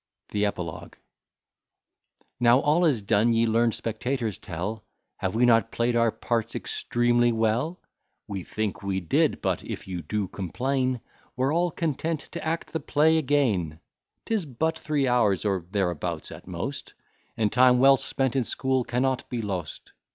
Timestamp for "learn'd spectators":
3.45-4.39